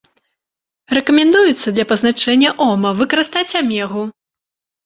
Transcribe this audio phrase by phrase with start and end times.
[0.97, 4.03] Рэкамендуецца для пазначэння ома выкарыстаць амегу.